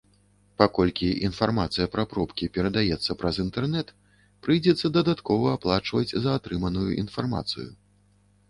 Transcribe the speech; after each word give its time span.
Паколькі 0.59 1.09
інфармацыя 1.27 1.85
пра 1.95 2.05
пробкі 2.13 2.49
перадаецца 2.55 3.17
праз 3.19 3.35
інтэрнэт, 3.45 3.91
прыйдзецца 4.47 4.93
дадаткова 4.97 5.47
аплачваць 5.59 6.15
за 6.25 6.29
атрыманую 6.39 6.89
інфармацыю. 7.05 7.69